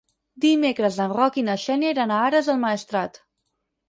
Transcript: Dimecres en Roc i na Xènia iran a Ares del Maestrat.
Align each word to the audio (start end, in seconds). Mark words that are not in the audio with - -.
Dimecres 0.43 0.95
en 1.03 1.11
Roc 1.17 1.37
i 1.41 1.43
na 1.49 1.57
Xènia 1.63 1.91
iran 1.95 2.13
a 2.15 2.21
Ares 2.29 2.49
del 2.53 2.57
Maestrat. 2.65 3.21